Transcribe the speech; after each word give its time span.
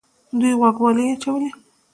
دوی 0.39 0.53
غوږوالۍ 0.59 1.05
اچولې 1.13 1.49